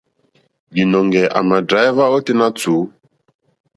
Līnɔ̄ŋgɛ̄ 0.73 1.31
à 1.37 1.39
mà 1.49 1.57
dráíhwá 1.67 2.05
ôténá 2.15 2.47
tùú. 2.59 2.81